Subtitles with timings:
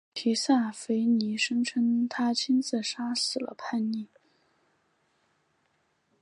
[0.15, 4.07] 提萨斐尼声称他亲自杀死了叛逆。